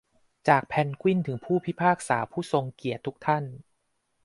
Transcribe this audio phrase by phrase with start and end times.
[0.47, 3.43] จากเพนกวินถึงผู้พิพากษาผู้ทรงเกียรติทุกท่าน